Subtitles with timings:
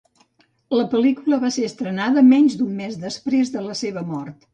[0.75, 4.49] La pel·lícula va ser estrenada menys d'un mes després de la seva mort.